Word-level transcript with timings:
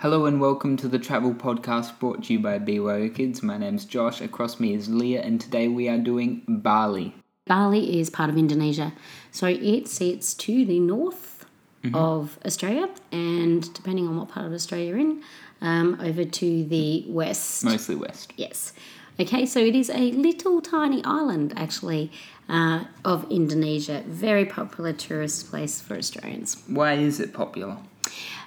Hello 0.00 0.24
and 0.24 0.40
welcome 0.40 0.78
to 0.78 0.88
the 0.88 0.98
travel 0.98 1.34
podcast 1.34 1.98
brought 1.98 2.24
to 2.24 2.32
you 2.32 2.38
by 2.38 2.58
BYO 2.58 3.10
Kids. 3.10 3.42
My 3.42 3.58
name's 3.58 3.84
Josh. 3.84 4.20
Across 4.22 4.58
me 4.58 4.72
is 4.72 4.88
Leah, 4.88 5.20
and 5.20 5.38
today 5.38 5.68
we 5.68 5.88
are 5.88 5.98
doing 5.98 6.42
Bali. 6.48 7.14
Bali 7.46 8.00
is 8.00 8.08
part 8.08 8.30
of 8.30 8.38
Indonesia, 8.38 8.94
so 9.30 9.46
it 9.46 9.88
sits 9.88 10.34
to 10.34 10.64
the 10.64 10.78
north 10.80 11.36
Mm-hmm. 11.82 11.94
of 11.94 12.38
Australia, 12.44 12.90
and 13.10 13.72
depending 13.72 14.06
on 14.06 14.14
what 14.18 14.28
part 14.28 14.44
of 14.44 14.52
Australia 14.52 14.88
you're 14.88 14.98
in, 14.98 15.22
um, 15.62 15.98
over 16.02 16.26
to 16.26 16.64
the 16.64 17.06
west. 17.08 17.64
Mostly 17.64 17.94
west. 17.94 18.34
Yes. 18.36 18.74
Okay, 19.18 19.46
so 19.46 19.60
it 19.60 19.74
is 19.74 19.88
a 19.88 20.12
little 20.12 20.60
tiny 20.60 21.02
island 21.06 21.54
actually 21.56 22.12
uh, 22.50 22.84
of 23.02 23.24
Indonesia. 23.30 24.04
Very 24.06 24.44
popular 24.44 24.92
tourist 24.92 25.48
place 25.48 25.80
for 25.80 25.96
Australians. 25.96 26.62
Why 26.66 26.96
is 26.96 27.18
it 27.18 27.32
popular? 27.32 27.78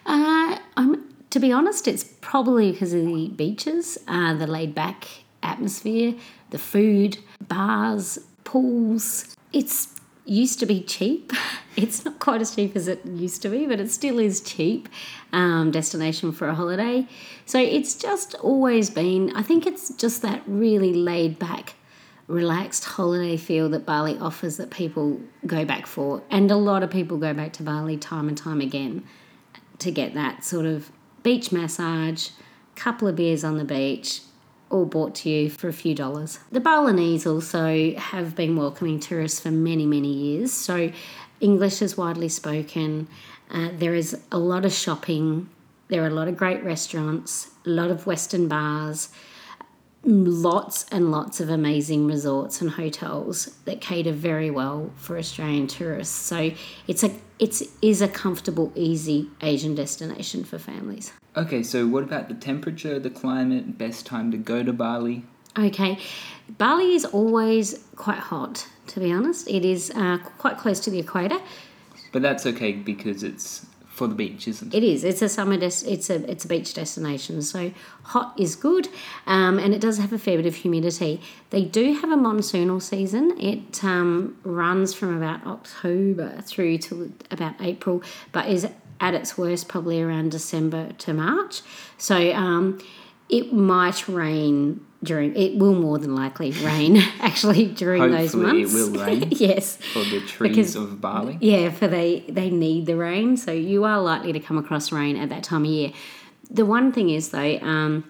Uh, 0.05 0.59
I'm, 0.77 0.92
to 1.33 1.39
be 1.39 1.51
honest, 1.51 1.87
it's 1.87 2.03
probably 2.21 2.71
because 2.71 2.93
of 2.93 3.03
the 3.03 3.27
beaches, 3.29 3.97
uh, 4.07 4.35
the 4.35 4.45
laid 4.45 4.75
back 4.75 5.07
atmosphere, 5.41 6.13
the 6.51 6.59
food, 6.59 7.17
bars, 7.47 8.19
pools. 8.43 9.35
It's 9.51 9.95
used 10.25 10.59
to 10.59 10.67
be 10.67 10.81
cheap. 10.81 11.33
It's 11.75 12.05
not 12.05 12.19
quite 12.19 12.39
as 12.39 12.53
cheap 12.53 12.75
as 12.75 12.87
it 12.87 13.03
used 13.03 13.41
to 13.41 13.49
be, 13.49 13.65
but 13.65 13.79
it 13.79 13.89
still 13.89 14.19
is 14.19 14.41
cheap 14.41 14.87
um, 15.31 15.71
destination 15.71 16.31
for 16.31 16.47
a 16.47 16.53
holiday. 16.53 17.07
So 17.47 17.57
it's 17.57 17.95
just 17.95 18.35
always 18.35 18.91
been. 18.91 19.35
I 19.35 19.41
think 19.41 19.65
it's 19.65 19.91
just 19.95 20.21
that 20.21 20.43
really 20.45 20.93
laid 20.93 21.39
back 21.39 21.73
relaxed 22.27 22.85
holiday 22.85 23.37
feel 23.37 23.69
that 23.69 23.87
Bali 23.87 24.19
offers 24.19 24.57
that 24.57 24.69
people 24.69 25.19
go 25.47 25.65
back 25.65 25.87
for. 25.87 26.21
And 26.29 26.51
a 26.51 26.55
lot 26.55 26.83
of 26.83 26.91
people 26.91 27.17
go 27.17 27.33
back 27.33 27.53
to 27.53 27.63
Bali 27.63 27.97
time 27.97 28.27
and 28.27 28.37
time 28.37 28.61
again 28.61 29.03
to 29.79 29.89
get 29.89 30.13
that 30.13 30.45
sort 30.45 30.67
of 30.67 30.91
beach 31.23 31.51
massage, 31.51 32.29
couple 32.75 33.07
of 33.07 33.15
beers 33.15 33.43
on 33.43 33.57
the 33.57 33.65
beach, 33.65 34.21
all 34.69 34.85
brought 34.85 35.15
to 35.15 35.29
you 35.29 35.49
for 35.49 35.67
a 35.67 35.73
few 35.73 35.95
dollars. 35.95 36.39
The 36.51 36.59
Balinese 36.59 37.25
also 37.25 37.93
have 37.95 38.35
been 38.35 38.55
welcoming 38.55 38.99
tourists 38.99 39.39
for 39.39 39.51
many, 39.51 39.85
many 39.85 40.11
years. 40.11 40.51
So 40.51 40.91
English 41.39 41.81
is 41.81 41.97
widely 41.97 42.29
spoken. 42.29 43.07
Uh, 43.49 43.69
there 43.73 43.93
is 43.93 44.19
a 44.31 44.37
lot 44.37 44.65
of 44.65 44.73
shopping. 44.73 45.49
There 45.89 46.03
are 46.03 46.07
a 46.07 46.13
lot 46.13 46.27
of 46.27 46.37
great 46.37 46.63
restaurants, 46.63 47.51
a 47.65 47.69
lot 47.69 47.91
of 47.91 48.07
Western 48.07 48.47
bars 48.47 49.09
lots 50.03 50.85
and 50.91 51.11
lots 51.11 51.39
of 51.39 51.49
amazing 51.49 52.05
resorts 52.07 52.61
and 52.61 52.71
hotels 52.71 53.45
that 53.65 53.79
cater 53.79 54.11
very 54.11 54.51
well 54.51 54.91
for 54.95 55.17
Australian 55.17 55.67
tourists. 55.67 56.15
So 56.15 56.51
it's 56.87 57.03
a 57.03 57.11
it's 57.39 57.63
is 57.81 58.01
a 58.01 58.07
comfortable, 58.07 58.71
easy 58.75 59.29
Asian 59.41 59.75
destination 59.75 60.43
for 60.43 60.57
families. 60.57 61.13
Okay, 61.35 61.63
so 61.63 61.87
what 61.87 62.03
about 62.03 62.27
the 62.27 62.35
temperature, 62.35 62.99
the 62.99 63.09
climate, 63.09 63.77
best 63.77 64.05
time 64.05 64.31
to 64.31 64.37
go 64.37 64.61
to 64.63 64.71
Bali? 64.71 65.25
Okay, 65.57 65.99
Bali 66.57 66.95
is 66.95 67.05
always 67.05 67.83
quite 67.95 68.19
hot. 68.19 68.67
To 68.87 68.99
be 68.99 69.11
honest, 69.11 69.47
it 69.47 69.63
is 69.63 69.91
uh, 69.95 70.17
quite 70.37 70.57
close 70.57 70.79
to 70.81 70.89
the 70.89 70.99
equator. 70.99 71.39
But 72.11 72.21
that's 72.21 72.45
okay 72.45 72.73
because 72.73 73.23
it's 73.23 73.65
for 73.93 74.07
the 74.07 74.15
beach, 74.15 74.47
isn't 74.47 74.73
it? 74.73 74.83
It 74.83 74.83
is. 74.83 75.03
It's 75.03 75.21
a 75.21 75.29
summer. 75.29 75.55
Des- 75.55 75.87
it's 75.87 76.09
a 76.09 76.29
it's 76.29 76.43
a 76.45 76.47
beach 76.47 76.73
destination. 76.73 77.41
So 77.43 77.71
hot 78.03 78.33
is 78.39 78.55
good, 78.55 78.89
um, 79.27 79.59
and 79.59 79.73
it 79.73 79.79
does 79.79 79.99
have 79.99 80.11
a 80.11 80.17
fair 80.17 80.37
bit 80.37 80.47
of 80.47 80.55
humidity. 80.55 81.21
They 81.51 81.63
do 81.63 81.93
have 81.93 82.09
a 82.09 82.15
monsoonal 82.15 82.81
season. 82.81 83.39
It 83.39 83.83
um, 83.83 84.35
runs 84.43 84.95
from 84.95 85.15
about 85.15 85.45
October 85.45 86.41
through 86.41 86.79
to 86.79 87.13
about 87.29 87.53
April, 87.61 88.01
but 88.31 88.47
is 88.47 88.67
at 88.99 89.13
its 89.13 89.37
worst 89.37 89.67
probably 89.67 90.01
around 90.01 90.31
December 90.31 90.91
to 90.93 91.13
March. 91.13 91.61
So 91.97 92.33
um, 92.33 92.79
it 93.37 93.51
might 93.53 94.07
rain 94.07 94.79
during. 95.03 95.35
It 95.35 95.57
will 95.57 95.73
more 95.75 95.97
than 95.99 96.13
likely 96.15 96.51
rain 96.51 96.97
actually 97.19 97.65
during 97.65 98.01
those 98.11 98.33
Hopefully 98.33 98.61
it 98.61 98.65
months. 98.65 98.73
will 98.73 98.91
rain. 99.05 99.27
yes. 99.31 99.75
For 99.93 99.99
the 100.03 100.21
trees 100.21 100.49
Because- 100.55 100.75
of 100.75 101.01
Bali. 101.01 101.37
Yeah, 101.41 101.71
for 101.71 101.87
they 101.87 102.23
they 102.29 102.49
need 102.49 102.85
the 102.85 102.95
rain, 102.95 103.35
so 103.37 103.51
you 103.51 103.83
are 103.83 103.99
likely 104.01 104.31
to 104.33 104.39
come 104.39 104.57
across 104.57 104.91
rain 104.91 105.15
at 105.17 105.29
that 105.29 105.43
time 105.43 105.63
of 105.65 105.71
year. 105.71 105.91
The 106.49 106.65
one 106.65 106.91
thing 106.91 107.09
is 107.09 107.29
though, 107.29 107.57
um, 107.61 108.03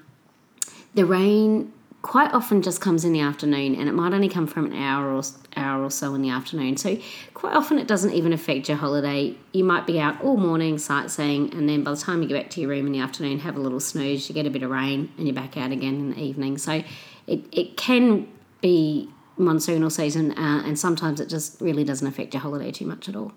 the 0.94 1.06
rain 1.06 1.72
quite 2.04 2.34
often 2.34 2.62
just 2.62 2.82
comes 2.82 3.06
in 3.06 3.14
the 3.14 3.22
afternoon, 3.22 3.74
and 3.76 3.90
it 3.90 3.94
might 3.94 4.14
only 4.14 4.30
come 4.30 4.46
from 4.46 4.66
an 4.66 4.74
hour 4.74 5.12
or 5.12 5.24
hour 5.56 5.84
or 5.84 5.90
so 5.90 6.14
in 6.14 6.22
the 6.22 6.30
afternoon. 6.30 6.78
So 6.78 6.98
quite 7.34 7.56
often 7.56 7.80
it 7.80 7.88
doesn't 7.88 8.12
even 8.12 8.34
affect 8.34 8.68
your 8.68 8.78
holiday. 8.78 9.36
You 9.54 9.64
might 9.64 9.88
be 9.88 10.00
out 10.00 10.22
all 10.22 10.38
morning 10.38 10.78
sightseeing, 10.78 11.54
and 11.54 11.68
then 11.68 11.84
by 11.84 11.92
the 11.92 11.98
time 11.98 12.22
you 12.22 12.28
get 12.28 12.44
back 12.44 12.52
to 12.52 12.62
your 12.62 12.70
room 12.70 12.86
in 12.86 12.92
the 12.92 13.00
afternoon, 13.00 13.40
have 13.40 13.56
a 13.56 13.62
little 13.62 13.80
snooze, 13.80 14.30
you 14.30 14.36
get 14.36 14.46
a 14.46 14.52
bit 14.52 14.64
of 14.64 14.70
rain, 14.70 15.12
and 15.18 15.26
you're 15.26 15.34
back 15.34 15.58
out 15.58 15.72
again 15.72 15.96
in 15.96 16.10
the 16.12 16.20
evening. 16.20 16.58
So 16.58 16.84
it 17.26 17.46
it 17.52 17.78
can 17.78 18.28
be 18.62 19.10
monsoonal 19.40 19.92
season, 19.92 20.34
uh, 20.34 20.62
and 20.66 20.78
sometimes 20.78 21.22
it 21.22 21.30
just 21.30 21.60
really 21.62 21.86
doesn't 21.86 22.06
affect 22.06 22.34
your 22.34 22.42
holiday 22.42 22.72
too 22.72 22.86
much 22.86 23.10
at 23.10 23.16
all. 23.16 23.32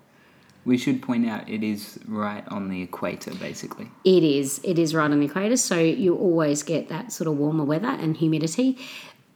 We 0.67 0.77
should 0.77 1.01
point 1.01 1.25
out 1.25 1.49
it 1.49 1.63
is 1.63 1.97
right 2.05 2.45
on 2.49 2.67
the 2.67 2.81
equator, 2.81 3.33
basically. 3.35 3.89
It 4.03 4.21
is. 4.21 4.59
It 4.65 4.77
is 4.77 4.93
right 4.93 5.09
on 5.09 5.17
the 5.21 5.25
equator, 5.25 5.55
so 5.55 5.79
you 5.79 6.13
always 6.13 6.61
get 6.61 6.89
that 6.89 7.13
sort 7.13 7.29
of 7.29 7.37
warmer 7.37 7.63
weather 7.63 7.87
and 7.87 8.17
humidity. 8.17 8.77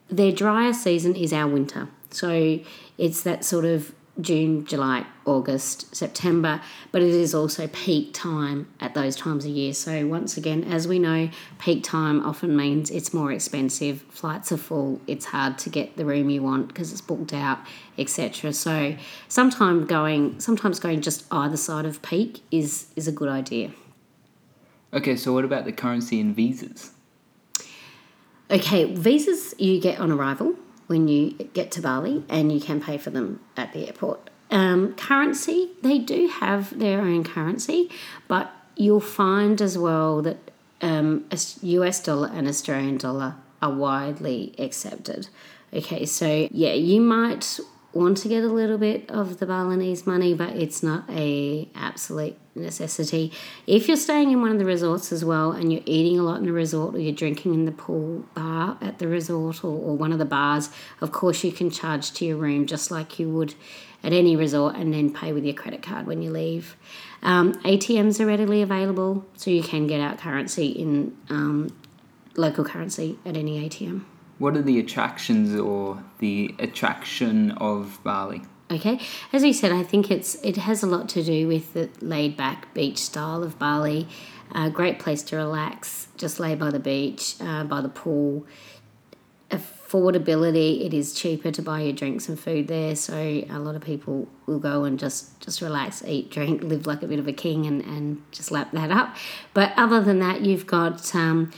Their 0.10 0.34
drier 0.34 0.74
season 0.74 1.16
is 1.16 1.32
our 1.32 1.48
winter, 1.48 1.88
so 2.10 2.60
it's 2.98 3.22
that 3.22 3.46
sort 3.46 3.64
of 3.64 3.96
June, 4.20 4.66
July, 4.66 5.06
August, 5.26 5.96
September, 5.96 6.62
but 6.92 7.02
it 7.02 7.10
is 7.10 7.34
also 7.34 7.68
peak 7.68 8.14
time 8.14 8.68
at 8.82 8.94
those 8.94 9.16
times 9.16 9.46
of 9.46 9.52
year. 9.52 9.74
So, 9.74 10.06
once 10.06 10.36
again, 10.36 10.66
as 10.66 10.88
we 10.88 11.00
know, 11.00 11.30
peak 11.60 11.84
time 11.84 12.24
often 12.26 12.56
means 12.56 12.90
it's 12.90 13.14
more 13.14 13.32
expensive, 13.32 14.02
flights 14.10 14.52
are 14.52 14.58
full, 14.58 15.00
it's 15.08 15.26
hard 15.26 15.58
to 15.60 15.70
get 15.70 15.96
the 15.96 16.04
room 16.04 16.30
you 16.30 16.44
want 16.44 16.68
because 16.68 16.92
it's 16.92 17.02
booked 17.02 17.34
out, 17.34 17.60
etc. 17.98 18.52
So, 18.52 18.96
sometimes 19.30 19.88
going 19.88 20.40
sometimes 20.40 20.80
going 20.80 21.02
just 21.02 21.26
either 21.32 21.58
side 21.58 21.86
of 21.86 22.02
peak 22.02 22.42
is 22.52 22.88
is 22.96 23.08
a 23.08 23.12
good 23.12 23.30
idea. 23.30 23.72
Okay, 24.94 25.16
so 25.16 25.32
what 25.32 25.46
about 25.46 25.64
the 25.64 25.72
currency 25.72 26.20
and 26.20 26.36
visas? 26.36 26.92
Okay, 28.50 28.94
visas 28.94 29.56
you 29.58 29.80
get 29.80 30.00
on 30.00 30.12
arrival 30.12 30.56
when 30.92 31.08
you 31.08 31.32
get 31.54 31.72
to 31.72 31.82
Bali, 31.82 32.24
and 32.30 32.52
you 32.52 32.60
can 32.60 32.82
pay 32.82 32.98
for 32.98 33.10
them 33.10 33.40
at 33.58 33.74
the 33.74 33.88
airport. 33.88 34.30
Um, 34.52 34.94
currency, 34.96 35.70
they 35.82 35.98
do 35.98 36.28
have 36.28 36.78
their 36.78 37.00
own 37.00 37.24
currency, 37.24 37.90
but 38.28 38.52
you'll 38.76 39.00
find 39.00 39.62
as 39.62 39.78
well 39.78 40.22
that 40.22 40.52
um, 40.82 41.26
US 41.62 42.04
dollar 42.04 42.30
and 42.34 42.48
Australian 42.48 42.98
dollar 42.98 43.36
are 43.62 43.72
widely 43.72 44.54
accepted. 44.60 45.30
Okay, 45.74 46.06
so 46.06 46.50
yeah, 46.52 46.74
you 46.74 47.00
might 47.00 47.60
want 47.94 48.18
to 48.18 48.28
get 48.28 48.44
a 48.44 48.48
little 48.48 48.78
bit 48.78 49.10
of 49.10 49.40
the 49.40 49.46
Balinese 49.46 50.08
money, 50.08 50.34
but 50.34 50.56
it's 50.56 50.82
not 50.82 51.10
a 51.10 51.68
absolute 51.76 52.38
necessity. 52.56 53.32
If 53.68 53.88
you're 53.88 53.98
staying 53.98 54.32
in 54.32 54.42
one 54.42 54.52
of 54.52 54.60
the 54.60 54.66
resorts 54.66 55.12
as 55.12 55.24
well 55.24 55.52
and 55.52 55.72
you're 55.72 55.84
eating 55.86 56.20
a 56.20 56.24
lot 56.24 56.40
in 56.40 56.46
the 56.46 56.52
resort 56.52 56.96
or 56.96 57.00
you're 57.00 57.14
drinking 57.14 57.54
in 57.54 57.66
the 57.66 57.72
pool 57.72 58.26
bar 58.34 58.78
at 58.82 59.00
the 59.00 59.08
resort 59.08 59.64
or, 59.64 59.72
or 59.72 59.96
one 59.96 60.12
of 60.12 60.20
the 60.20 60.26
bars, 60.26 60.70
of 61.02 61.12
course 61.12 61.44
you 61.44 61.52
can 61.52 61.70
charge 61.70 62.12
to 62.14 62.26
your 62.26 62.38
room 62.38 62.66
just 62.66 62.92
like 62.92 63.20
you 63.20 63.30
would 63.30 63.56
at 64.04 64.14
any 64.14 64.36
resort 64.36 64.76
and 64.76 64.94
then 64.94 65.14
pay 65.14 65.32
with 65.32 65.44
your 65.44 65.54
credit 65.54 65.82
card 65.82 66.08
when 66.08 66.22
you 66.22 66.32
leave. 66.32 66.76
Um, 67.22 67.54
ATMs 67.64 68.20
are 68.20 68.26
readily 68.26 68.62
available, 68.62 69.26
so 69.36 69.52
you 69.52 69.62
can 69.62 69.86
get 69.86 70.02
out 70.02 70.18
currency 70.18 70.68
in 70.68 71.16
um, 71.30 71.76
local 72.36 72.64
currency 72.64 73.20
at 73.26 73.38
any 73.38 73.68
ATM. 73.70 74.04
What 74.42 74.58
are 74.58 74.64
the 74.64 74.80
attractions 74.80 75.54
or 75.54 76.04
the 76.18 76.56
attraction 76.58 77.52
of 77.52 78.00
Bali? 78.04 78.42
Okay, 78.72 79.00
as 79.32 79.44
we 79.44 79.54
said, 79.54 79.72
I 79.72 79.84
think 79.84 80.10
it's 80.10 80.34
it 80.44 80.58
has 80.58 80.82
a 80.82 80.88
lot 80.88 81.08
to 81.10 81.22
do 81.22 81.48
with 81.48 81.74
the 81.74 81.92
laid 82.00 82.38
back 82.38 82.74
beach 82.74 82.98
style 82.98 83.44
of 83.44 83.60
Bali. 83.60 84.08
A 84.56 84.72
great 84.72 84.98
place 84.98 85.22
to 85.24 85.36
relax, 85.36 86.08
just 86.18 86.40
lay 86.40 86.56
by 86.56 86.72
the 86.72 86.80
beach, 86.80 87.36
uh, 87.40 87.66
by 87.66 87.82
the 87.82 87.90
pool. 87.90 88.48
Affordability, 89.52 90.88
it 90.88 90.94
is 90.94 91.14
cheaper 91.14 91.52
to 91.52 91.62
buy 91.62 91.82
your 91.82 91.94
drinks 91.94 92.28
and 92.28 92.40
food 92.40 92.68
there, 92.68 92.96
so 92.96 93.14
a 93.16 93.60
lot 93.60 93.76
of 93.76 93.84
people 93.84 94.28
will 94.48 94.60
go 94.60 94.86
and 94.86 94.98
just 94.98 95.40
just 95.40 95.62
relax, 95.62 96.04
eat, 96.04 96.32
drink, 96.32 96.64
live 96.64 96.88
like 96.88 97.04
a 97.04 97.08
bit 97.08 97.20
of 97.20 97.28
a 97.28 97.34
king, 97.34 97.68
and 97.68 97.84
and 97.84 98.24
just 98.32 98.50
lap 98.50 98.72
that 98.72 98.90
up. 98.90 99.16
But 99.54 99.72
other 99.78 100.02
than 100.02 100.18
that, 100.18 100.42
you've 100.42 100.66
got 100.66 101.14
um, 101.14 101.52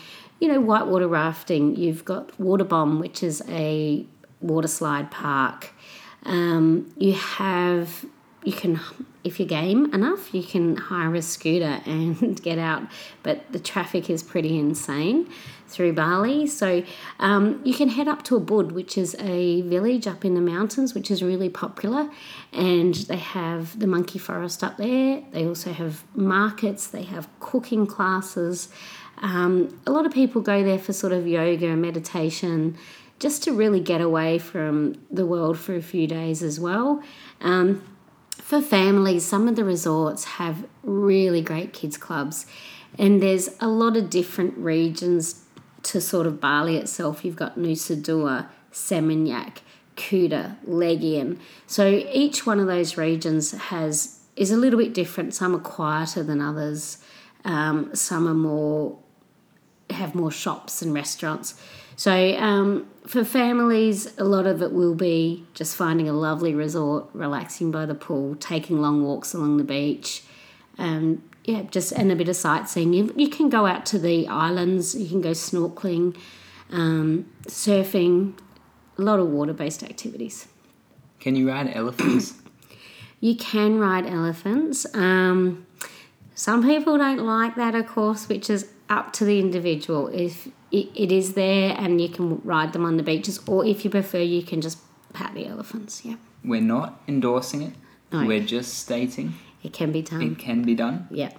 you 0.43 0.49
know 0.49 0.59
whitewater 0.59 1.07
rafting. 1.07 1.77
You've 1.77 2.03
got 2.03 2.37
Waterbom, 2.37 2.99
which 2.99 3.23
is 3.23 3.41
a 3.47 4.05
water 4.41 4.67
slide 4.67 5.09
park. 5.09 5.71
Um, 6.23 6.93
you 6.97 7.13
have 7.13 8.05
you 8.43 8.51
can, 8.51 8.77
if 9.23 9.39
you're 9.39 9.47
game 9.47 9.93
enough, 9.93 10.33
you 10.33 10.43
can 10.43 10.75
hire 10.75 11.15
a 11.15 11.21
scooter 11.21 11.81
and 11.85 12.41
get 12.43 12.59
out. 12.59 12.83
But 13.23 13.53
the 13.53 13.59
traffic 13.59 14.09
is 14.09 14.21
pretty 14.21 14.59
insane 14.59 15.29
through 15.67 15.93
Bali. 15.93 16.45
So 16.45 16.83
um, 17.19 17.61
you 17.63 17.73
can 17.73 17.87
head 17.89 18.09
up 18.09 18.23
to 18.23 18.39
Ubud, 18.39 18.73
which 18.73 18.97
is 18.97 19.15
a 19.19 19.61
village 19.61 20.07
up 20.07 20.25
in 20.25 20.35
the 20.35 20.41
mountains, 20.41 20.93
which 20.93 21.09
is 21.09 21.23
really 21.23 21.49
popular. 21.49 22.09
And 22.51 22.93
they 22.93 23.17
have 23.17 23.79
the 23.79 23.87
monkey 23.87 24.19
forest 24.19 24.61
up 24.61 24.75
there. 24.75 25.23
They 25.31 25.47
also 25.47 25.71
have 25.71 26.03
markets, 26.15 26.87
they 26.87 27.03
have 27.03 27.29
cooking 27.39 27.87
classes. 27.87 28.67
Um, 29.19 29.79
a 29.85 29.91
lot 29.91 30.05
of 30.05 30.13
people 30.13 30.41
go 30.41 30.63
there 30.63 30.79
for 30.79 30.93
sort 30.93 31.13
of 31.13 31.27
yoga 31.27 31.67
and 31.67 31.81
meditation 31.81 32.77
just 33.19 33.43
to 33.43 33.53
really 33.53 33.79
get 33.79 34.01
away 34.01 34.37
from 34.37 34.95
the 35.09 35.25
world 35.25 35.57
for 35.57 35.75
a 35.75 35.81
few 35.81 36.07
days 36.07 36.43
as 36.43 36.59
well. 36.59 37.01
Um, 37.39 37.83
for 38.31 38.61
families, 38.61 39.23
some 39.23 39.47
of 39.47 39.55
the 39.55 39.63
resorts 39.63 40.25
have 40.25 40.65
really 40.83 41.41
great 41.41 41.71
kids 41.71 41.95
clubs, 41.95 42.45
and 42.99 43.21
there's 43.21 43.49
a 43.59 43.67
lot 43.67 43.95
of 43.95 44.09
different 44.09 44.57
regions 44.57 45.45
to 45.83 46.01
sort 46.01 46.27
of 46.27 46.41
Bali 46.41 46.77
itself. 46.77 47.23
You've 47.23 47.35
got 47.35 47.57
Nusa 47.57 48.01
Dua, 48.01 48.49
Seminyak, 48.71 49.59
Kuta, 49.95 50.57
Legian. 50.67 51.39
So 51.67 51.87
each 52.11 52.45
one 52.45 52.59
of 52.59 52.67
those 52.67 52.97
regions 52.97 53.51
has 53.51 54.19
is 54.35 54.51
a 54.51 54.57
little 54.57 54.79
bit 54.79 54.93
different. 54.93 55.33
Some 55.33 55.55
are 55.55 55.59
quieter 55.59 56.23
than 56.23 56.41
others. 56.41 56.97
Um, 57.45 57.93
some 57.93 58.27
are 58.27 58.33
more 58.33 58.97
have 59.93 60.15
more 60.15 60.31
shops 60.31 60.81
and 60.81 60.93
restaurants. 60.93 61.55
So 61.95 62.35
um, 62.37 62.87
for 63.05 63.23
families, 63.23 64.17
a 64.17 64.23
lot 64.23 64.47
of 64.47 64.61
it 64.61 64.71
will 64.71 64.95
be 64.95 65.45
just 65.53 65.75
finding 65.75 66.09
a 66.09 66.13
lovely 66.13 66.55
resort, 66.55 67.05
relaxing 67.13 67.71
by 67.71 67.85
the 67.85 67.95
pool, 67.95 68.35
taking 68.35 68.81
long 68.81 69.03
walks 69.03 69.33
along 69.33 69.57
the 69.57 69.63
beach, 69.63 70.23
um, 70.77 71.23
yeah, 71.43 71.63
just 71.63 71.91
and 71.91 72.11
a 72.11 72.15
bit 72.15 72.29
of 72.29 72.35
sightseeing. 72.35 72.93
You, 72.93 73.13
you 73.15 73.29
can 73.29 73.49
go 73.49 73.65
out 73.65 73.85
to 73.87 73.99
the 73.99 74.27
islands, 74.27 74.95
you 74.95 75.07
can 75.09 75.21
go 75.21 75.31
snorkeling, 75.31 76.17
um, 76.71 77.29
surfing, 77.47 78.37
a 78.97 79.01
lot 79.01 79.19
of 79.19 79.27
water-based 79.27 79.83
activities. 79.83 80.47
Can 81.19 81.35
you 81.35 81.49
ride 81.49 81.71
elephants? 81.73 82.33
you 83.19 83.35
can 83.35 83.79
ride 83.79 84.05
elephants. 84.05 84.85
Um, 84.93 85.65
some 86.35 86.63
people 86.63 86.97
don't 86.97 87.25
like 87.25 87.55
that, 87.55 87.75
of 87.75 87.87
course, 87.87 88.27
which 88.27 88.49
is 88.49 88.69
up 88.89 89.13
to 89.13 89.25
the 89.25 89.39
individual. 89.39 90.07
If 90.07 90.47
it, 90.71 90.89
it 90.95 91.11
is 91.11 91.33
there 91.33 91.75
and 91.77 92.01
you 92.01 92.09
can 92.09 92.41
ride 92.43 92.73
them 92.73 92.85
on 92.85 92.97
the 92.97 93.03
beaches, 93.03 93.39
or 93.47 93.65
if 93.65 93.83
you 93.83 93.91
prefer, 93.91 94.19
you 94.19 94.43
can 94.43 94.61
just 94.61 94.79
pat 95.13 95.33
the 95.33 95.45
elephants. 95.47 96.03
Yeah. 96.03 96.15
We're 96.43 96.61
not 96.61 97.01
endorsing 97.07 97.61
it. 97.61 97.73
No. 98.11 98.25
We're 98.25 98.43
just 98.43 98.75
stating 98.79 99.33
It 99.63 99.73
can 99.73 99.91
be 99.91 100.01
done. 100.01 100.21
it 100.21 100.37
can 100.37 100.61
be 100.63 100.75
done. 100.75 101.07
Yeah, 101.09 101.31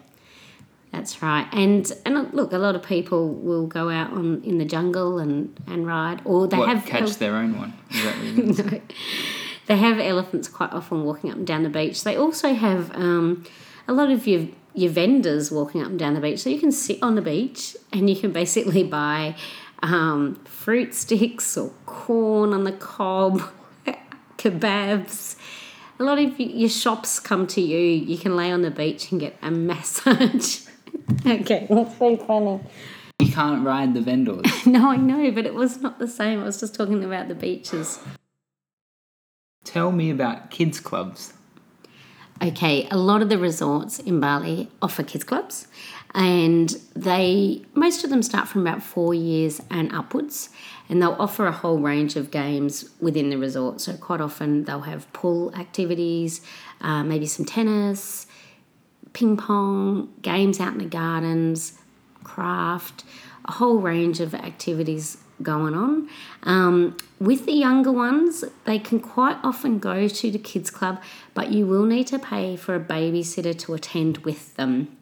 that's 0.91 1.23
right. 1.23 1.47
And 1.53 1.93
and 2.05 2.33
look, 2.35 2.53
a 2.53 2.59
lot 2.59 2.75
of 2.75 2.83
people 2.83 3.29
will 3.29 3.67
go 3.67 3.91
out 3.91 4.13
on 4.13 4.43
in 4.43 4.59
the 4.59 4.65
jungle 4.65 5.19
and 5.19 5.57
and 5.67 5.87
ride, 5.87 6.21
or 6.25 6.49
they 6.49 6.57
What, 6.57 6.69
have 6.69 6.85
catch 6.87 7.17
their 7.17 7.37
own 7.37 7.57
one. 7.59 7.75
Is 7.91 8.05
that 8.05 8.17
what 8.17 8.67
no, 8.73 8.81
they 9.67 9.77
have 9.77 9.99
elephants 10.01 10.49
quite 10.49 10.73
often 10.73 11.05
walking 11.05 11.31
up 11.31 11.37
and 11.37 11.47
down 11.47 11.63
the 11.63 11.69
beach. 11.71 12.03
They 12.03 12.17
also 12.17 12.55
have 12.55 12.91
um, 12.97 13.45
a 13.87 13.93
lot 13.93 14.11
of 14.11 14.27
your 14.27 14.49
your 14.75 14.91
vendors 14.91 15.51
walking 15.51 15.81
up 15.81 15.89
and 15.89 15.99
down 15.99 16.15
the 16.15 16.21
beach, 16.21 16.41
so 16.41 16.51
you 16.51 16.59
can 16.59 16.73
sit 16.73 16.99
on 17.03 17.15
the 17.15 17.23
beach 17.23 17.77
and 17.93 18.11
you 18.11 18.17
can 18.17 18.33
basically 18.33 18.83
buy 19.01 19.35
um, 19.83 20.37
fruit 20.45 20.95
sticks 20.95 21.57
or 21.57 21.71
corn 21.87 22.53
on 22.53 22.65
the 22.65 22.73
cob, 22.73 23.43
kebabs. 24.39 25.37
A 25.99 26.03
lot 26.03 26.19
of 26.19 26.39
your 26.41 26.69
shops 26.69 27.21
come 27.21 27.47
to 27.49 27.61
you. 27.61 27.79
You 27.79 28.19
can 28.19 28.35
lay 28.37 28.51
on 28.51 28.63
the 28.63 28.71
beach 28.71 29.13
and 29.13 29.21
get 29.21 29.37
a 29.43 29.51
massage. 29.53 30.67
okay, 31.27 31.67
that's 31.71 31.99
so 31.99 32.17
funny. 32.17 32.61
you 33.21 33.33
can't 33.33 33.65
ride 33.65 33.95
the 33.95 34.01
vendors. 34.01 34.67
No, 34.67 34.91
I 34.91 34.97
know, 34.97 35.31
but 35.31 35.47
it 35.47 35.55
was 35.55 35.81
not 35.81 35.99
the 36.01 36.09
same. 36.09 36.41
I 36.41 36.45
was 36.45 36.59
just 36.59 36.75
talking 36.75 37.05
about 37.05 37.29
the 37.29 37.35
beaches. 37.37 38.01
Tell 39.63 39.93
me 39.93 40.11
about 40.11 40.51
kids 40.51 40.81
clubs. 40.81 41.33
Okay, 42.43 42.89
a 42.91 42.97
lot 42.97 43.23
of 43.23 43.29
the 43.29 43.39
resorts 43.39 44.01
in 44.01 44.19
Bali 44.21 44.69
offer 44.83 45.03
kids 45.03 45.25
clubs, 45.25 45.69
and 46.15 46.77
they 46.95 47.63
most 47.75 48.03
of 48.03 48.11
them 48.11 48.23
start 48.23 48.49
from 48.49 48.63
about 48.63 48.83
four 48.83 49.15
years 49.15 49.61
and 49.71 49.93
upwards, 49.93 50.51
and 50.89 51.01
they'll 51.01 51.17
offer 51.19 51.47
a 51.47 51.53
whole 51.53 51.79
range 51.79 52.17
of 52.17 52.31
games 52.33 52.91
within 53.01 53.31
the 53.31 53.39
resort. 53.39 53.81
So 53.81 53.97
quite 53.97 54.21
often 54.21 54.65
they'll 54.65 54.81
have 54.81 55.11
pool 55.13 55.55
activities, 55.55 56.41
uh, 56.81 57.05
maybe 57.05 57.27
some 57.27 57.47
tennis, 57.47 58.27
ping 59.13 59.37
pong, 59.37 60.13
games 60.21 60.59
out 60.59 60.73
in 60.73 60.79
the 60.79 60.87
gardens, 60.87 61.79
craft, 62.25 63.05
a 63.45 63.53
whole 63.53 63.79
range 63.79 64.19
of 64.21 64.35
activities 64.35 65.19
going 65.43 65.75
on. 65.75 66.09
Um, 66.43 66.97
with 67.21 67.47
the 67.47 67.53
younger 67.53 67.93
ones, 67.93 68.45
they 68.65 68.79
can 68.79 69.01
quite 69.01 69.37
often 69.43 69.79
go 69.79 70.09
to 70.09 70.31
the 70.31 70.39
kids 70.39 70.71
club, 70.71 71.03
but 71.35 71.51
you 71.51 71.67
will 71.67 71.85
need 71.85 72.07
to 72.09 72.19
pay 72.19 72.57
for 72.57 72.75
a 72.75 72.81
babysitter 72.81 73.59
to 73.61 73.75
attend 73.75 74.19
with 74.19 74.55
them. 74.57 74.97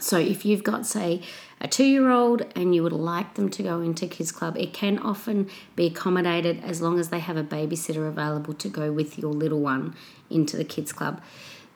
So 0.00 0.18
if 0.18 0.44
you've 0.44 0.64
got, 0.64 0.86
say, 0.86 1.22
a 1.60 1.68
two 1.68 1.84
year 1.84 2.10
old 2.10 2.42
and 2.56 2.74
you 2.74 2.82
would 2.82 2.92
like 2.92 3.34
them 3.34 3.50
to 3.50 3.62
go 3.62 3.80
into 3.80 4.06
kids 4.06 4.32
club, 4.32 4.56
it 4.56 4.72
can 4.72 4.98
often 4.98 5.50
be 5.76 5.86
accommodated 5.86 6.62
as 6.64 6.80
long 6.80 6.98
as 6.98 7.10
they 7.10 7.18
have 7.18 7.36
a 7.36 7.44
babysitter 7.44 8.08
available 8.08 8.54
to 8.54 8.68
go 8.68 8.90
with 8.90 9.18
your 9.18 9.32
little 9.32 9.60
one 9.60 9.94
into 10.30 10.56
the 10.56 10.64
kids 10.64 10.92
club. 10.92 11.20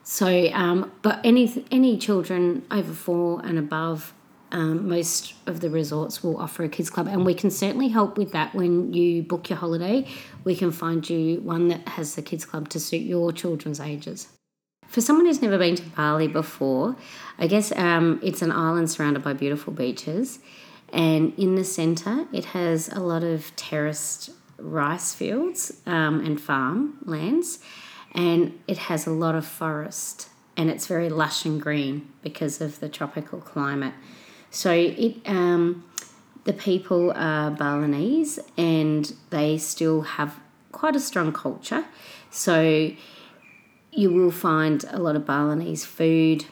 So, 0.03 0.51
um, 0.53 0.93
but 1.03 1.21
any 1.25 1.65
any 1.71 1.99
children 1.99 2.65
over 2.71 2.93
four 2.93 3.45
and 3.45 3.59
above, 3.59 4.15
um, 4.53 4.89
most 4.89 5.35
of 5.47 5.61
the 5.61 5.71
resorts 5.71 6.23
will 6.23 6.37
offer 6.37 6.65
a 6.65 6.69
kids 6.69 6.91
club, 6.91 7.09
and 7.09 7.25
we 7.25 7.35
can 7.35 7.51
certainly 7.51 7.89
help 7.89 8.17
with 8.17 8.33
that 8.33 8.55
when 8.55 8.93
you 8.93 9.23
book 9.23 9.51
your 9.51 9.59
holiday. 9.59 10.07
We 10.45 10.55
can 10.55 10.71
find 10.71 11.09
you 11.09 11.41
one 11.41 11.69
that 11.69 11.87
has 11.89 12.15
the 12.15 12.23
kids 12.23 12.45
club 12.45 12.69
to 12.71 12.81
suit 12.81 13.03
your 13.03 13.33
children's 13.33 13.81
ages. 13.81 14.29
For 14.87 15.01
someone 15.01 15.27
who's 15.27 15.43
never 15.43 15.59
been 15.59 15.75
to 15.77 15.83
Bali 15.83 16.29
before, 16.29 16.97
I 17.39 17.49
guess 17.49 17.73
um, 17.73 18.21
it's 18.23 18.41
an 18.41 18.53
island 18.53 18.91
surrounded 18.91 19.25
by 19.25 19.33
beautiful 19.33 19.73
beaches, 19.73 20.39
and 20.93 21.33
in 21.37 21.57
the 21.57 21.65
centre 21.65 22.27
it 22.33 22.47
has 22.47 22.89
a 22.89 23.01
lot 23.01 23.25
of 23.25 23.55
terraced 23.57 24.31
rice 24.59 25.13
fields 25.13 25.81
um, 25.87 26.25
and 26.25 26.41
farm 26.41 26.99
lands, 27.05 27.59
and 28.13 28.59
it 28.69 28.79
has 28.79 29.07
a 29.07 29.11
lot 29.11 29.35
of 29.35 29.45
forest, 29.45 30.29
and 30.57 30.71
it's 30.71 30.87
very 30.87 31.09
lush 31.09 31.45
and 31.45 31.61
green 31.61 32.09
because 32.23 32.61
of 32.61 32.79
the 32.79 32.89
tropical 32.89 33.41
climate. 33.41 33.95
So 34.51 34.73
it 34.73 35.17
um, 35.27 35.85
the 36.45 36.53
people 36.53 37.13
are 37.15 37.51
Balinese, 37.51 38.39
and 38.57 39.13
they 39.31 39.59
still 39.59 40.03
have 40.03 40.39
quite 40.73 40.97
a 40.97 41.01
strong 41.01 41.33
culture. 41.33 41.85
So 42.31 42.93
you 43.93 44.11
will 44.11 44.31
find 44.31 44.85
a 44.91 44.99
lot 44.99 45.17
of 45.17 45.25
Balinese 45.27 45.85
food 45.85 46.45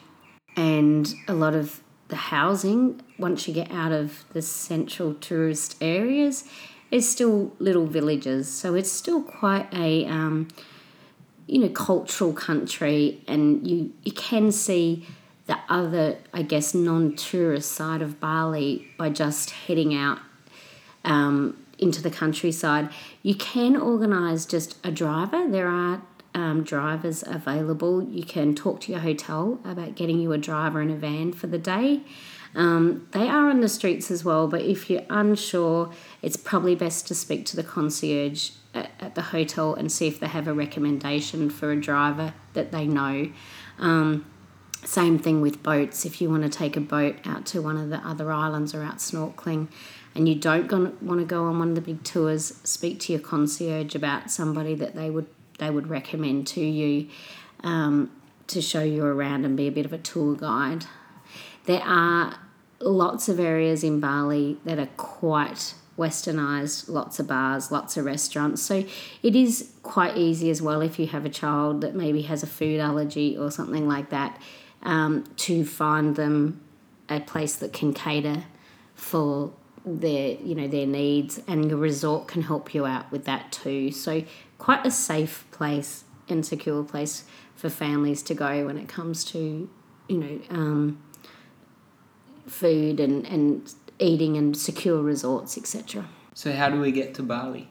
and 0.57 1.13
a 1.27 1.33
lot 1.33 1.53
of 1.53 1.81
the 2.07 2.15
housing 2.15 3.01
once 3.17 3.47
you 3.47 3.53
get 3.53 3.71
out 3.71 3.91
of 3.91 4.25
the 4.33 4.41
central 4.41 5.13
tourist 5.15 5.75
areas 5.81 6.43
is 6.91 7.09
still 7.09 7.51
little 7.59 7.85
villages 7.85 8.47
so 8.47 8.75
it's 8.75 8.91
still 8.91 9.21
quite 9.21 9.67
a 9.73 10.05
um, 10.05 10.47
you 11.47 11.59
know 11.59 11.69
cultural 11.69 12.33
country 12.33 13.23
and 13.27 13.67
you 13.67 13.91
you 14.03 14.11
can 14.11 14.51
see 14.51 15.05
the 15.47 15.57
other 15.69 16.17
i 16.33 16.41
guess 16.41 16.73
non-tourist 16.73 17.71
side 17.71 18.01
of 18.01 18.19
bali 18.19 18.87
by 18.97 19.09
just 19.09 19.51
heading 19.51 19.93
out 19.93 20.19
um, 21.03 21.57
into 21.77 22.01
the 22.01 22.09
countryside 22.09 22.89
you 23.21 23.35
can 23.35 23.75
organise 23.75 24.45
just 24.45 24.77
a 24.83 24.91
driver 24.91 25.47
there 25.49 25.67
are 25.67 26.01
um, 26.35 26.63
drivers 26.63 27.23
available. 27.25 28.03
You 28.03 28.23
can 28.23 28.53
talk 28.53 28.81
to 28.81 28.91
your 28.91 28.99
hotel 29.01 29.59
about 29.63 29.95
getting 29.95 30.19
you 30.19 30.33
a 30.33 30.37
driver 30.37 30.81
in 30.81 30.91
a 30.91 30.95
van 30.95 31.31
for 31.31 31.47
the 31.47 31.57
day. 31.57 32.01
Um, 32.53 33.07
they 33.11 33.27
are 33.27 33.49
on 33.49 33.61
the 33.61 33.69
streets 33.69 34.11
as 34.11 34.23
well, 34.23 34.47
but 34.47 34.61
if 34.61 34.89
you're 34.89 35.05
unsure, 35.09 35.91
it's 36.21 36.37
probably 36.37 36.75
best 36.75 37.07
to 37.07 37.15
speak 37.15 37.45
to 37.47 37.55
the 37.55 37.63
concierge 37.63 38.51
at, 38.73 38.91
at 38.99 39.15
the 39.15 39.21
hotel 39.21 39.73
and 39.73 39.91
see 39.91 40.07
if 40.07 40.19
they 40.19 40.27
have 40.27 40.47
a 40.47 40.53
recommendation 40.53 41.49
for 41.49 41.71
a 41.71 41.79
driver 41.79 42.33
that 42.53 42.71
they 42.71 42.85
know. 42.85 43.31
Um, 43.79 44.25
same 44.85 45.19
thing 45.19 45.41
with 45.41 45.63
boats. 45.63 46.05
If 46.05 46.21
you 46.21 46.29
want 46.29 46.43
to 46.43 46.49
take 46.49 46.77
a 46.77 46.81
boat 46.81 47.17
out 47.25 47.45
to 47.47 47.61
one 47.61 47.77
of 47.77 47.89
the 47.89 47.97
other 47.97 48.31
islands 48.31 48.73
or 48.73 48.83
out 48.83 48.97
snorkeling 48.97 49.67
and 50.13 50.29
you 50.29 50.35
don't 50.35 50.71
want 51.01 51.19
to 51.19 51.25
go 51.25 51.45
on 51.45 51.59
one 51.59 51.69
of 51.69 51.75
the 51.75 51.81
big 51.81 52.03
tours, 52.03 52.59
speak 52.63 52.99
to 53.01 53.13
your 53.13 53.21
concierge 53.21 53.95
about 53.95 54.31
somebody 54.31 54.75
that 54.75 54.95
they 54.95 55.09
would 55.09 55.27
they 55.57 55.69
would 55.69 55.87
recommend 55.87 56.45
to 56.45 56.61
you 56.61 57.07
um, 57.63 58.11
to 58.47 58.61
show 58.61 58.83
you 58.83 59.05
around 59.05 59.45
and 59.45 59.55
be 59.55 59.67
a 59.67 59.71
bit 59.71 59.85
of 59.85 59.93
a 59.93 59.97
tour 59.97 60.35
guide. 60.35 60.85
There 61.65 61.81
are 61.81 62.37
lots 62.79 63.29
of 63.29 63.39
areas 63.39 63.83
in 63.83 64.01
Bali 64.01 64.57
that 64.65 64.77
are 64.79 64.89
quite 64.97 65.73
westernized, 65.97 66.89
lots 66.89 67.19
of 67.19 67.27
bars, 67.27 67.71
lots 67.71 67.95
of 67.95 68.03
restaurants. 68.03 68.61
So 68.61 68.83
it 69.23 69.35
is 69.35 69.71
quite 69.81 70.17
easy 70.17 70.49
as 70.49 70.61
well 70.61 70.81
if 70.81 70.99
you 70.99 71.07
have 71.07 71.25
a 71.25 71.29
child 71.29 71.79
that 71.81 71.95
maybe 71.95 72.23
has 72.23 72.43
a 72.43 72.47
food 72.47 72.81
allergy 72.81 73.37
or 73.37 73.49
something 73.49 73.87
like 73.87 74.09
that 74.09 74.37
um, 74.85 75.25
to 75.37 75.65
find 75.65 76.15
them 76.15 76.61
a 77.09 77.19
place 77.19 77.55
that 77.55 77.73
can 77.73 77.93
cater 77.93 78.45
for 78.95 79.51
their 79.85 80.35
you 80.37 80.55
know 80.55 80.67
their 80.67 80.87
needs 80.87 81.39
and 81.47 81.69
your 81.69 81.77
resort 81.77 82.27
can 82.27 82.41
help 82.41 82.73
you 82.73 82.85
out 82.85 83.11
with 83.11 83.25
that 83.25 83.51
too. 83.51 83.91
So 83.91 84.23
quite 84.57 84.85
a 84.85 84.91
safe 84.91 85.45
place 85.51 86.05
and 86.27 86.45
secure 86.45 86.83
place 86.83 87.25
for 87.55 87.69
families 87.69 88.23
to 88.23 88.33
go 88.33 88.65
when 88.65 88.77
it 88.77 88.87
comes 88.87 89.23
to 89.25 89.69
you 90.07 90.17
know 90.17 90.39
um, 90.49 91.03
food 92.47 92.99
and, 92.99 93.25
and 93.27 93.73
eating 93.99 94.37
and 94.37 94.57
secure 94.57 95.01
resorts 95.01 95.57
etc 95.57 96.05
So 96.33 96.51
how 96.51 96.69
do 96.69 96.79
we 96.79 96.91
get 96.91 97.13
to 97.15 97.23
Bali? 97.23 97.69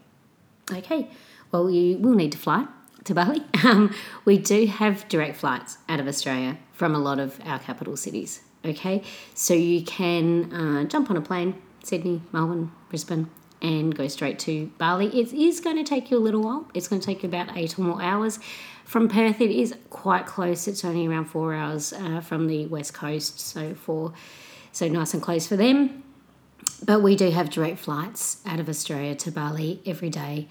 Okay, 0.73 1.09
well, 1.52 1.71
you 1.71 1.99
will 1.99 2.14
need 2.14 2.33
to 2.33 2.38
fly 2.38 2.66
to 3.04 3.14
Bali. 3.14 3.42
Um, 3.64 3.94
we 4.26 4.37
do 4.37 4.66
have 4.66 5.08
direct 5.08 5.38
flights 5.38 5.78
out 5.88 5.99
of 5.99 6.06
Australia 6.06 6.58
from 6.75 6.94
a 6.94 6.99
lot 6.99 7.18
of 7.18 7.40
our 7.46 7.58
capital 7.58 7.96
cities. 7.96 8.42
Okay, 8.62 9.02
so 9.32 9.54
you 9.54 9.82
can 9.82 10.52
uh, 10.52 10.84
jump 10.84 11.11
on 11.11 11.16
a 11.16 11.23
plane, 11.23 11.62
Sydney, 11.82 12.20
Melbourne, 12.30 12.73
Brisbane, 12.90 13.30
and 13.62 13.96
go 13.96 14.06
straight 14.06 14.38
to 14.40 14.70
Bali. 14.76 15.06
It 15.18 15.32
is 15.32 15.61
going 15.61 15.76
to 15.76 15.82
take 15.82 16.11
you 16.11 16.18
a 16.18 16.20
little 16.20 16.42
while. 16.42 16.68
It's 16.75 16.88
going 16.88 17.00
to 17.00 17.06
take 17.06 17.23
you 17.23 17.28
about 17.30 17.56
eight 17.56 17.78
or 17.78 17.82
more 17.82 18.02
hours. 18.02 18.38
From 18.84 19.08
Perth, 19.08 19.40
it 19.40 19.50
is 19.50 19.75
quite 19.88 20.26
close. 20.26 20.68
It's 20.68 20.84
only 20.84 21.06
around 21.06 21.25
four 21.26 21.54
hours 21.54 21.94
uh, 21.94 22.20
from 22.20 22.49
the 22.49 22.66
west 22.66 22.92
coast, 22.92 23.40
so 23.40 23.75
for 23.75 24.12
so 24.73 24.88
nice 24.88 25.14
and 25.14 25.23
close 25.23 25.46
for 25.46 25.56
them. 25.56 26.02
But 26.84 27.02
we 27.02 27.16
do 27.16 27.30
have 27.30 27.49
direct 27.49 27.78
flights 27.78 28.42
out 28.44 28.61
of 28.61 28.68
Australia 28.68 29.14
to 29.14 29.30
Bali 29.30 29.80
every 29.87 30.11
day. 30.11 30.49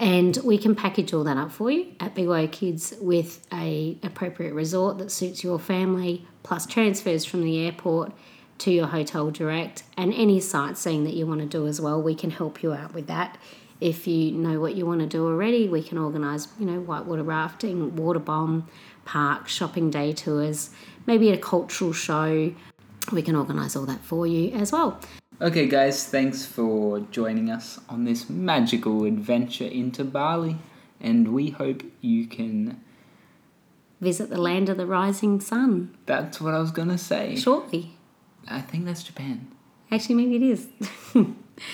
And 0.00 0.38
we 0.42 0.56
can 0.56 0.74
package 0.74 1.12
all 1.12 1.24
that 1.24 1.36
up 1.36 1.52
for 1.52 1.70
you 1.70 1.92
at 2.00 2.14
BYO 2.14 2.46
Kids 2.46 2.94
with 3.02 3.46
a 3.52 3.98
appropriate 4.02 4.54
resort 4.54 4.96
that 4.96 5.12
suits 5.12 5.44
your 5.44 5.58
family, 5.58 6.26
plus 6.42 6.64
transfers 6.64 7.26
from 7.26 7.44
the 7.44 7.62
airport 7.66 8.12
to 8.60 8.70
your 8.70 8.86
hotel 8.86 9.30
direct 9.30 9.82
and 9.98 10.14
any 10.14 10.40
sightseeing 10.40 11.04
that 11.04 11.12
you 11.12 11.26
want 11.26 11.40
to 11.40 11.46
do 11.46 11.66
as 11.66 11.82
well. 11.82 12.00
We 12.00 12.14
can 12.14 12.30
help 12.30 12.62
you 12.62 12.72
out 12.72 12.94
with 12.94 13.08
that. 13.08 13.36
If 13.78 14.06
you 14.06 14.32
know 14.32 14.58
what 14.58 14.74
you 14.74 14.86
want 14.86 15.00
to 15.00 15.06
do 15.06 15.26
already, 15.26 15.68
we 15.68 15.82
can 15.82 15.98
organise, 15.98 16.48
you 16.58 16.64
know, 16.64 16.80
whitewater 16.80 17.22
rafting, 17.22 17.92
Waterbom, 17.92 18.64
park, 19.04 19.48
shopping 19.48 19.90
day 19.90 20.14
tours, 20.14 20.70
maybe 21.06 21.30
a 21.30 21.36
cultural 21.36 21.92
show. 21.92 22.54
We 23.12 23.20
can 23.20 23.36
organise 23.36 23.76
all 23.76 23.84
that 23.84 24.00
for 24.00 24.26
you 24.26 24.52
as 24.52 24.72
well. 24.72 24.98
Okay, 25.40 25.66
guys, 25.66 26.04
thanks 26.04 26.44
for 26.44 27.00
joining 27.10 27.50
us 27.50 27.80
on 27.88 28.04
this 28.04 28.28
magical 28.28 29.04
adventure 29.04 29.64
into 29.64 30.04
Bali, 30.04 30.58
and 31.00 31.28
we 31.32 31.50
hope 31.50 31.82
you 32.02 32.26
can. 32.26 32.80
Visit 34.02 34.28
the 34.30 34.38
land 34.40 34.68
of 34.68 34.76
the 34.78 34.86
rising 34.86 35.40
sun 35.40 35.94
That's 36.06 36.40
what 36.40 36.54
I 36.54 36.58
was 36.58 36.70
gonna 36.70 36.98
say. 36.98 37.36
shortly. 37.36 37.96
I 38.48 38.60
think 38.60 38.84
that's 38.86 39.02
Japan. 39.02 39.48
Actually, 39.90 40.14
maybe 40.16 40.36
it 40.36 40.42
is. 40.42 40.68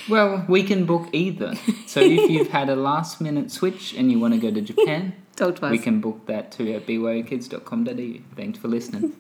Well, 0.09 0.45
we 0.49 0.65
can 0.65 0.85
book 0.85 1.09
either. 1.13 1.55
So 1.87 2.01
if 2.01 2.29
you've 2.29 2.49
had 2.49 2.69
a 2.69 2.75
last 2.75 3.21
minute 3.21 3.53
switch 3.53 3.95
and 3.95 4.11
you 4.11 4.19
want 4.19 4.35
to 4.35 4.41
go 4.41 4.51
to 4.51 4.61
Japan, 4.61 5.15
Talk 5.37 5.55
to 5.57 5.67
us. 5.67 5.71
we 5.71 5.79
can 5.79 6.01
book 6.01 6.27
that 6.27 6.51
too 6.51 6.73
at 6.73 6.87
byokids.com.au. 6.89 8.35
Thanks 8.35 8.59
for 8.59 8.67
listening. 8.67 9.15